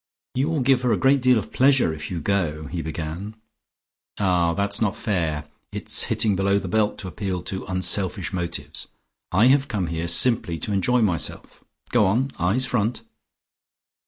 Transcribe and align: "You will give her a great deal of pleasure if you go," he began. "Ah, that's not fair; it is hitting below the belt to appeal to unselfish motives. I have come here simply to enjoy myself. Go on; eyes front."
"You 0.33 0.49
will 0.49 0.61
give 0.61 0.81
her 0.81 0.91
a 0.91 0.97
great 0.97 1.21
deal 1.21 1.37
of 1.37 1.53
pleasure 1.53 1.93
if 1.93 2.09
you 2.09 2.19
go," 2.19 2.65
he 2.65 2.81
began. 2.81 3.35
"Ah, 4.17 4.55
that's 4.55 4.81
not 4.81 4.95
fair; 4.95 5.43
it 5.71 5.89
is 5.89 6.05
hitting 6.05 6.35
below 6.35 6.57
the 6.57 6.67
belt 6.67 6.97
to 6.97 7.07
appeal 7.07 7.43
to 7.43 7.65
unselfish 7.67 8.33
motives. 8.33 8.87
I 9.31 9.45
have 9.49 9.67
come 9.67 9.85
here 9.85 10.07
simply 10.07 10.57
to 10.57 10.73
enjoy 10.73 11.03
myself. 11.03 11.63
Go 11.91 12.07
on; 12.07 12.31
eyes 12.39 12.65
front." 12.65 13.03